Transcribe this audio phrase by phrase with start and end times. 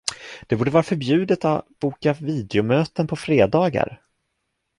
[0.47, 4.01] Det borde vara förbjudet att boka videomöten på fredagar.